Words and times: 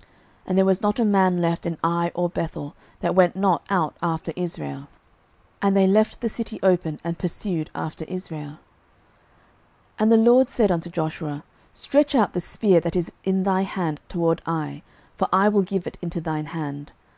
06:008:017 0.00 0.06
And 0.48 0.58
there 0.58 0.64
was 0.66 0.82
not 0.82 0.98
a 0.98 1.04
man 1.06 1.40
left 1.40 1.64
in 1.64 1.78
Ai 1.82 2.12
or 2.14 2.28
Bethel, 2.28 2.74
that 3.00 3.14
went 3.14 3.34
not 3.34 3.64
out 3.70 3.96
after 4.02 4.34
Israel: 4.36 4.86
and 5.62 5.74
they 5.74 5.86
left 5.86 6.20
the 6.20 6.28
city 6.28 6.58
open, 6.62 7.00
and 7.02 7.16
pursued 7.18 7.70
after 7.74 8.04
Israel. 8.04 8.58
06:008:018 9.98 10.00
And 10.00 10.12
the 10.12 10.16
LORD 10.18 10.50
said 10.50 10.70
unto 10.70 10.90
Joshua, 10.90 11.42
Stretch 11.72 12.14
out 12.14 12.34
the 12.34 12.40
spear 12.40 12.80
that 12.80 12.96
is 12.96 13.10
in 13.24 13.44
thy 13.44 13.62
hand 13.62 14.02
toward 14.10 14.42
Ai; 14.44 14.82
for 15.16 15.26
I 15.32 15.48
will 15.48 15.62
give 15.62 15.86
it 15.86 15.96
into 16.02 16.20
thine 16.20 16.44
hand. 16.52 16.92